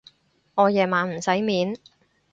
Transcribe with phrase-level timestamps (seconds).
[0.55, 1.77] 我夜晚唔使面